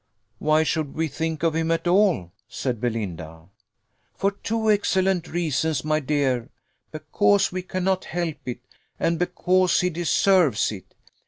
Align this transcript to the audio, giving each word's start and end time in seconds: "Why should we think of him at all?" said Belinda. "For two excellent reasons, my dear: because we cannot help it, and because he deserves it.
"Why 0.39 0.63
should 0.63 0.95
we 0.95 1.07
think 1.07 1.43
of 1.43 1.53
him 1.53 1.69
at 1.69 1.87
all?" 1.87 2.31
said 2.47 2.81
Belinda. 2.81 3.49
"For 4.15 4.31
two 4.31 4.71
excellent 4.71 5.27
reasons, 5.27 5.85
my 5.85 5.99
dear: 5.99 6.49
because 6.91 7.51
we 7.51 7.61
cannot 7.61 8.05
help 8.05 8.37
it, 8.47 8.61
and 8.99 9.19
because 9.19 9.79
he 9.79 9.91
deserves 9.91 10.71
it. 10.71 10.95